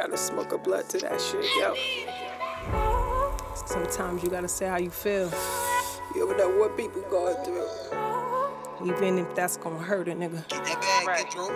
Gotta 0.00 0.16
smoke 0.16 0.52
a 0.52 0.56
blood 0.56 0.88
to 0.88 0.98
that 1.00 1.20
shit, 1.20 1.44
yo. 1.58 1.74
Sometimes 3.66 4.22
you 4.22 4.30
gotta 4.30 4.48
say 4.48 4.66
how 4.66 4.78
you 4.78 4.88
feel. 4.88 5.30
You 6.14 6.22
ever 6.22 6.38
know 6.38 6.48
what 6.58 6.74
people 6.74 7.02
going 7.10 7.36
through. 7.44 8.19
Even 8.84 9.18
if 9.18 9.34
that's 9.34 9.56
gonna 9.58 9.78
hurt 9.78 10.08
a 10.08 10.12
nigga. 10.12 10.48
Get 10.48 10.64
that 10.64 11.02
bag, 11.06 11.24
get 11.24 11.30
Drew. 11.30 11.50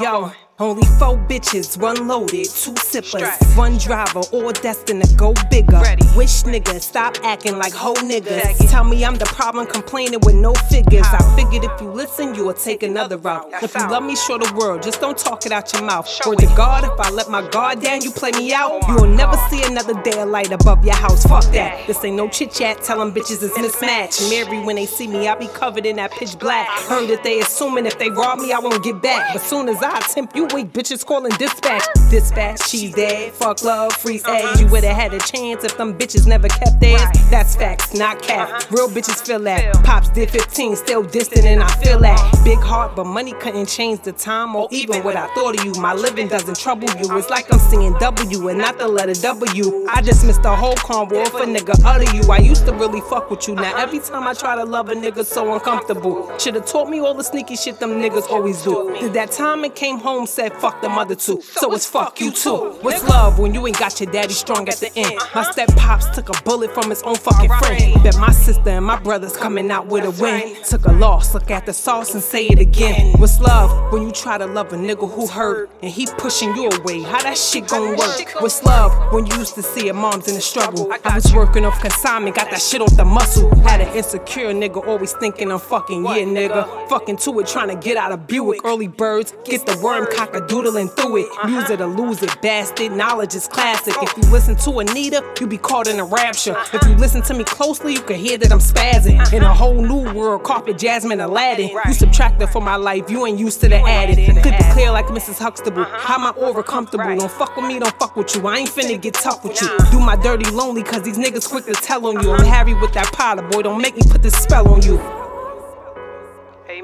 Yo, 0.00 0.32
only 0.58 0.86
four 0.98 1.18
bitches, 1.28 1.78
one 1.78 2.06
loaded, 2.06 2.46
two 2.46 2.74
sippers, 2.76 3.28
one 3.56 3.76
driver, 3.78 4.20
all 4.32 4.52
destined 4.52 5.04
to 5.04 5.16
go 5.16 5.34
bigger. 5.50 5.80
Wish 6.16 6.44
niggas 6.44 6.82
stop 6.82 7.16
acting 7.24 7.58
like 7.58 7.72
hoe 7.72 7.94
niggas. 7.94 8.70
Tell 8.70 8.84
me 8.84 9.04
I'm 9.04 9.16
the 9.16 9.26
problem, 9.26 9.66
complaining 9.66 10.20
with 10.22 10.34
no 10.34 10.54
figures. 10.70 11.06
I 11.10 11.36
figured 11.36 11.64
if 11.64 11.80
you 11.80 11.90
listen, 11.90 12.34
you 12.34 12.44
will 12.46 12.54
take 12.54 12.82
another 12.82 13.16
route. 13.18 13.50
If 13.62 13.74
you 13.74 13.80
love 13.80 14.04
me, 14.04 14.16
show 14.16 14.38
the 14.38 14.52
world, 14.54 14.82
just 14.82 15.00
don't 15.00 15.18
talk 15.18 15.44
it 15.46 15.52
out 15.52 15.72
your 15.72 15.82
mouth. 15.82 16.08
Word 16.26 16.38
to 16.38 16.46
God, 16.56 16.84
if 16.84 16.98
I 16.98 17.10
let 17.10 17.28
my 17.28 17.46
guard 17.50 17.80
down, 17.80 18.02
you 18.02 18.10
play 18.10 18.30
me 18.32 18.52
out. 18.54 18.86
You 18.88 18.94
will 18.94 19.14
never 19.14 19.36
see 19.50 19.62
another 19.64 20.00
day 20.02 20.20
of 20.20 20.28
light 20.28 20.52
above 20.52 20.84
your 20.84 20.94
house. 20.94 21.26
Fuck 21.26 21.44
that. 21.52 21.86
This 21.86 22.02
ain't 22.04 22.16
no 22.16 22.28
chit 22.28 22.52
chat, 22.52 22.82
tell 22.82 22.98
them 22.98 23.12
bitches 23.12 23.42
it's 23.42 23.58
mismatched. 23.58 24.30
Mary, 24.30 24.64
when 24.64 24.76
they 24.76 24.86
see 24.86 25.06
me, 25.06 25.28
I 25.28 25.34
be 25.34 25.48
covered 25.48 25.86
in 25.86 25.96
that 25.96 26.12
pitch 26.12 26.38
black. 26.42 26.68
Heard 26.88 27.08
that 27.08 27.22
they 27.22 27.40
assuming 27.40 27.86
if 27.86 27.98
they 27.98 28.10
rob 28.10 28.38
me, 28.40 28.52
I 28.52 28.58
won't 28.58 28.82
get 28.82 29.00
back. 29.00 29.32
But 29.32 29.42
soon 29.42 29.68
as 29.68 29.82
I 29.82 29.98
attempt, 29.98 30.36
you 30.36 30.46
weak 30.54 30.72
bitches 30.72 31.06
calling 31.06 31.32
dispatch. 31.38 31.84
Dispatch, 32.10 32.68
she's 32.68 32.94
dead. 32.94 33.32
Fuck 33.32 33.62
love, 33.62 33.92
free 33.92 34.20
eggs. 34.26 34.60
You 34.60 34.66
would've 34.66 34.90
had 34.90 35.14
a 35.14 35.18
chance 35.20 35.64
if 35.64 35.76
them 35.78 35.94
bitches 35.98 36.26
never 36.26 36.48
kept 36.48 36.80
theirs. 36.80 37.02
That's 37.30 37.56
facts, 37.56 37.94
not 37.94 38.20
cap. 38.22 38.70
Real 38.70 38.88
bitches 38.88 39.24
feel 39.24 39.38
that. 39.40 39.82
Pops 39.84 40.10
did 40.10 40.30
15, 40.30 40.76
still 40.76 41.02
distant, 41.02 41.46
and 41.46 41.62
I 41.62 41.68
feel 41.76 41.98
that. 42.00 42.18
Big 42.44 42.58
heart, 42.58 42.96
but 42.96 43.04
money 43.04 43.32
couldn't 43.32 43.66
change 43.66 44.02
the 44.02 44.12
time 44.12 44.54
or 44.56 44.68
even 44.70 45.02
what 45.04 45.16
I 45.16 45.32
thought 45.34 45.58
of 45.58 45.64
you. 45.64 45.72
My 45.80 45.94
living 45.94 46.28
doesn't 46.28 46.58
trouble 46.58 46.88
you. 46.88 47.16
It's 47.16 47.30
like 47.30 47.52
I'm 47.52 47.60
seeing 47.60 47.92
W 47.98 48.48
and 48.48 48.58
not 48.58 48.78
the 48.78 48.88
letter 48.88 49.14
W. 49.14 49.86
I 49.88 50.02
just 50.02 50.26
missed 50.26 50.42
the 50.42 50.54
whole 50.54 50.74
convo 50.74 51.24
if 51.24 51.34
a 51.34 51.46
nigga 51.46 51.80
utter 51.84 52.16
you. 52.16 52.30
I 52.30 52.38
used 52.38 52.66
to 52.66 52.72
really 52.72 53.00
fuck 53.02 53.30
with 53.30 53.46
you. 53.46 53.54
Now 53.54 53.76
every 53.76 54.00
time 54.00 54.26
I 54.26 54.34
try 54.34 54.56
to 54.56 54.64
love 54.64 54.88
a 54.88 54.94
nigga, 54.94 55.24
so 55.24 55.54
uncomfortable. 55.54 56.31
Should've 56.38 56.66
taught 56.66 56.88
me 56.88 56.98
all 57.00 57.14
the 57.14 57.22
sneaky 57.22 57.56
shit 57.56 57.78
them 57.78 58.00
niggas 58.00 58.28
always 58.30 58.62
do. 58.62 58.96
Did 58.98 59.12
that 59.14 59.30
time 59.30 59.64
and 59.64 59.74
came 59.74 59.98
home, 59.98 60.26
said 60.26 60.52
fuck 60.54 60.80
the 60.80 60.88
mother 60.88 61.14
too. 61.14 61.40
So 61.42 61.72
it's 61.72 61.86
fuck 61.86 62.20
you 62.20 62.30
too. 62.30 62.78
What's 62.80 63.04
love 63.08 63.38
when 63.38 63.54
you 63.54 63.66
ain't 63.66 63.78
got 63.78 64.00
your 64.00 64.10
daddy 64.10 64.32
strong 64.32 64.68
at 64.68 64.76
the 64.76 64.90
end? 64.96 65.20
My 65.34 65.42
step 65.42 65.68
pops 65.76 66.08
took 66.14 66.28
a 66.28 66.42
bullet 66.42 66.72
from 66.72 66.90
his 66.90 67.02
own 67.02 67.16
fucking 67.16 67.48
friend. 67.48 68.02
Bet 68.02 68.16
my 68.18 68.32
sister 68.32 68.70
and 68.70 68.84
my 68.84 68.98
brothers 68.98 69.36
coming 69.36 69.70
out 69.70 69.86
with 69.86 70.04
a 70.04 70.22
win. 70.22 70.56
Took 70.64 70.86
a 70.86 70.92
loss, 70.92 71.34
look 71.34 71.50
at 71.50 71.66
the 71.66 71.72
sauce 71.72 72.14
and 72.14 72.22
say 72.22 72.46
it 72.46 72.58
again. 72.58 73.12
What's 73.18 73.40
love 73.40 73.92
when 73.92 74.02
you 74.02 74.12
try 74.12 74.38
to 74.38 74.46
love 74.46 74.72
a 74.72 74.76
nigga 74.76 75.10
who 75.10 75.26
hurt 75.26 75.70
and 75.82 75.90
he 75.90 76.06
pushing 76.18 76.54
you 76.56 76.68
away? 76.70 77.02
How 77.02 77.22
that 77.22 77.38
shit 77.38 77.68
gon' 77.68 77.96
work? 77.96 78.40
What's 78.40 78.62
love 78.64 78.92
when 79.12 79.26
you 79.26 79.36
used 79.36 79.54
to 79.56 79.62
see 79.62 79.86
your 79.86 79.94
mom's 79.94 80.28
in 80.28 80.34
the 80.34 80.40
struggle? 80.40 80.92
I 81.04 81.14
was 81.14 81.32
working 81.34 81.64
off 81.64 81.80
consignment, 81.80 82.36
got 82.36 82.50
that 82.50 82.60
shit 82.60 82.80
off 82.80 82.96
the 82.96 83.04
muscle. 83.04 83.54
Had 83.62 83.80
an 83.80 83.94
insecure 83.96 84.52
nigga 84.52 84.86
always 84.86 85.12
thinking 85.12 85.50
I'm 85.52 85.58
fucking 85.58 86.04
yeah, 86.04 86.21
nigga. 86.28 86.88
Fucking 86.88 87.16
to 87.18 87.40
it, 87.40 87.46
trying 87.46 87.68
to 87.68 87.76
get 87.76 87.96
out 87.96 88.12
of 88.12 88.26
Buick. 88.26 88.64
Early 88.64 88.88
birds, 88.88 89.34
get 89.44 89.66
the 89.66 89.78
worm 89.82 90.06
cock 90.12 90.34
a 90.34 90.46
doodling 90.46 90.88
through 90.88 91.18
it. 91.18 91.48
Use 91.48 91.70
it 91.70 91.80
or 91.80 91.86
lose 91.86 92.22
it, 92.22 92.40
bastard. 92.42 92.92
Knowledge 92.92 93.34
is 93.34 93.48
classic. 93.48 93.94
If 94.02 94.16
you 94.16 94.30
listen 94.30 94.56
to 94.56 94.78
Anita, 94.78 95.22
you 95.40 95.46
be 95.46 95.58
caught 95.58 95.88
in 95.88 95.98
a 96.00 96.04
rapture. 96.04 96.56
If 96.72 96.82
you 96.88 96.94
listen 96.96 97.22
to 97.22 97.34
me 97.34 97.44
closely, 97.44 97.92
you 97.92 98.02
can 98.02 98.16
hear 98.16 98.38
that 98.38 98.52
I'm 98.52 98.58
spazzing. 98.58 99.32
In 99.32 99.42
a 99.42 99.52
whole 99.52 99.80
new 99.80 100.12
world, 100.12 100.44
carpet, 100.44 100.78
Jasmine, 100.78 101.20
Aladdin. 101.20 101.70
You 101.86 101.92
subtracted 101.92 102.48
for 102.50 102.60
my 102.60 102.76
life, 102.76 103.10
you 103.10 103.26
ain't 103.26 103.38
used 103.38 103.60
to 103.60 103.68
the 103.68 103.76
added. 103.76 104.18
It 104.18 104.72
clear 104.72 104.90
like 104.90 105.06
Mrs. 105.06 105.38
Huxtable. 105.38 105.84
How 105.84 106.18
my 106.18 106.30
aura 106.30 106.62
comfortable? 106.62 107.04
Don't 107.16 107.30
fuck 107.30 107.56
with 107.56 107.66
me, 107.66 107.78
don't 107.78 107.94
fuck 107.98 108.16
with 108.16 108.34
you. 108.34 108.46
I 108.46 108.58
ain't 108.58 108.70
finna 108.70 109.00
get 109.00 109.14
tough 109.14 109.44
with 109.44 109.60
you. 109.60 109.68
Do 109.90 110.00
my 110.00 110.16
dirty 110.16 110.50
lonely, 110.50 110.82
cause 110.82 111.02
these 111.02 111.18
niggas 111.18 111.48
quick 111.48 111.66
to 111.66 111.72
tell 111.72 112.06
on 112.06 112.22
you. 112.22 112.32
I'm 112.32 112.44
Harry 112.44 112.74
with 112.74 112.92
that 112.94 113.12
powder, 113.12 113.42
boy. 113.42 113.62
Don't 113.62 113.80
make 113.80 113.96
me 113.96 114.02
put 114.08 114.22
this 114.22 114.34
spell 114.34 114.68
on 114.68 114.82
you. 114.82 115.21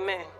Amen. 0.09 0.38